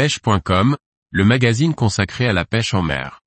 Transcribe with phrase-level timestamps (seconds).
[0.00, 0.78] pêche.com,
[1.10, 3.20] le magazine consacré à la pêche en mer.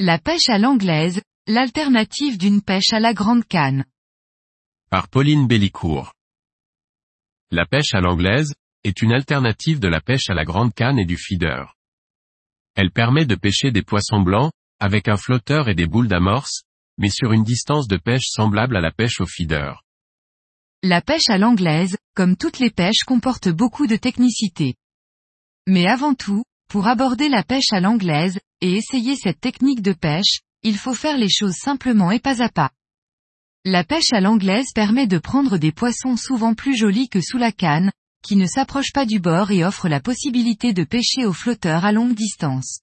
[0.00, 3.84] La pêche à l'anglaise, l'alternative d'une pêche à la grande canne.
[4.90, 6.12] Par Pauline Bellicourt.
[7.52, 11.06] La pêche à l'anglaise, est une alternative de la pêche à la grande canne et
[11.06, 11.76] du feeder.
[12.74, 16.62] Elle permet de pêcher des poissons blancs, avec un flotteur et des boules d'amorce,
[16.98, 19.82] mais sur une distance de pêche semblable à la pêche au feeder.
[20.82, 24.74] La pêche à l'anglaise, comme toutes les pêches comporte beaucoup de technicité.
[25.66, 30.40] Mais avant tout, pour aborder la pêche à l'anglaise, et essayer cette technique de pêche,
[30.62, 32.70] il faut faire les choses simplement et pas à pas.
[33.64, 37.52] La pêche à l'anglaise permet de prendre des poissons souvent plus jolis que sous la
[37.52, 37.90] canne,
[38.24, 41.92] qui ne s'approchent pas du bord et offre la possibilité de pêcher au flotteur à
[41.92, 42.80] longue distance.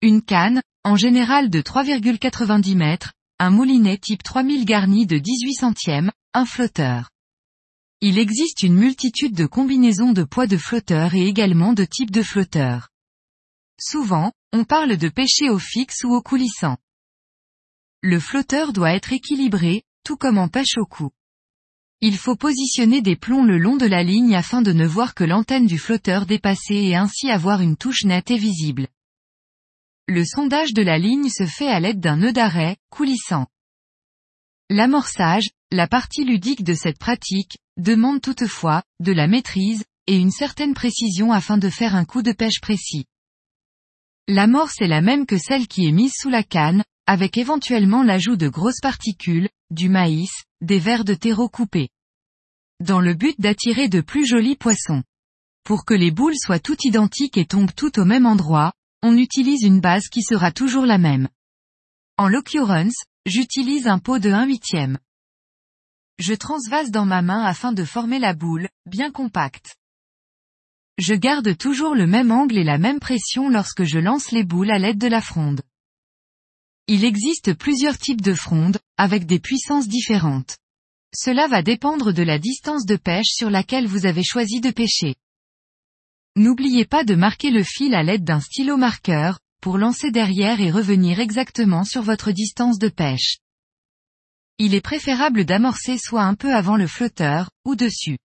[0.00, 6.10] Une canne, en général de 3,90 mètres, un moulinet type 3000 garni de 18 centièmes,
[6.32, 7.10] un flotteur.
[8.00, 12.22] Il existe une multitude de combinaisons de poids de flotteurs et également de types de
[12.22, 12.88] flotteurs.
[13.78, 16.78] Souvent, on parle de pêcher au fixe ou au coulissant.
[18.02, 21.10] Le flotteur doit être équilibré, tout comme en pêche au cou.
[22.06, 25.24] Il faut positionner des plombs le long de la ligne afin de ne voir que
[25.24, 28.88] l'antenne du flotteur dépasser et ainsi avoir une touche nette et visible.
[30.06, 33.46] Le sondage de la ligne se fait à l'aide d'un nœud d'arrêt, coulissant.
[34.68, 40.74] L'amorçage, la partie ludique de cette pratique, demande toutefois, de la maîtrise, et une certaine
[40.74, 43.06] précision afin de faire un coup de pêche précis.
[44.28, 48.36] L'amorce est la même que celle qui est mise sous la canne, avec éventuellement l'ajout
[48.36, 51.88] de grosses particules, du maïs, des vers de terreau coupés.
[52.80, 55.02] Dans le but d'attirer de plus jolis poissons.
[55.64, 58.72] Pour que les boules soient toutes identiques et tombent toutes au même endroit,
[59.02, 61.28] on utilise une base qui sera toujours la même.
[62.18, 64.98] En l'occurrence, j'utilise un pot de 1 huitième.
[66.18, 69.76] Je transvase dans ma main afin de former la boule, bien compacte.
[70.98, 74.70] Je garde toujours le même angle et la même pression lorsque je lance les boules
[74.70, 75.62] à l'aide de la fronde.
[76.86, 80.58] Il existe plusieurs types de frondes, avec des puissances différentes.
[81.16, 85.14] Cela va dépendre de la distance de pêche sur laquelle vous avez choisi de pêcher.
[86.36, 90.70] N'oubliez pas de marquer le fil à l'aide d'un stylo marqueur, pour lancer derrière et
[90.70, 93.38] revenir exactement sur votre distance de pêche.
[94.58, 98.18] Il est préférable d'amorcer soit un peu avant le flotteur, ou dessus.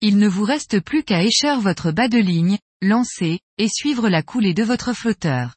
[0.00, 4.22] Il ne vous reste plus qu'à écheur votre bas de ligne, lancer, et suivre la
[4.22, 5.56] coulée de votre flotteur.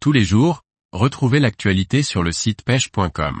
[0.00, 3.40] Tous les jours, retrouvez l'actualité sur le site pêche.com.